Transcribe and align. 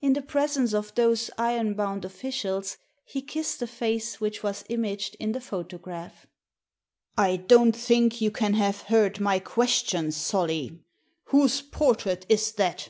In 0.00 0.14
the 0.14 0.22
presence 0.22 0.72
of 0.72 0.94
those 0.94 1.30
iron 1.36 1.74
bound 1.74 2.06
officials 2.06 2.78
he 3.04 3.20
kissed 3.20 3.60
the 3.60 3.66
face 3.66 4.18
which 4.18 4.42
was 4.42 4.64
imaged 4.70 5.16
in 5.20 5.32
the 5.32 5.40
photograph. 5.42 6.26
"I 7.18 7.36
don't 7.36 7.76
think 7.76 8.22
you 8.22 8.30
can 8.30 8.54
have 8.54 8.80
heard 8.84 9.20
my 9.20 9.38
question, 9.38 10.12
Solly. 10.12 10.80
Whose 11.24 11.60
portrait 11.60 12.24
is 12.30 12.52
that?" 12.52 12.88